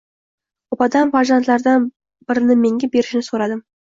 opadan 0.75 1.11
farzandlaridan 1.15 1.85
birini 2.31 2.57
menga 2.63 2.91
berishini 2.97 3.27
so‘radim. 3.29 3.61